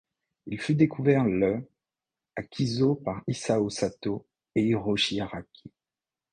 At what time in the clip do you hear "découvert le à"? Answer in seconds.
0.73-2.41